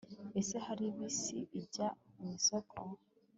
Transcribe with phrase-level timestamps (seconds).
[0.39, 2.79] Ese Hari bisi ijya mu isoko